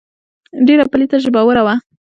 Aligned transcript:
ډېره 0.67 0.83
پليته 0.91 1.17
ژبوره 1.25 1.61
وه. 1.65 1.75